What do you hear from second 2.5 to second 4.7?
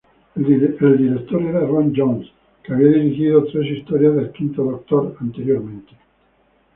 que había dirigido tres historias del Quinto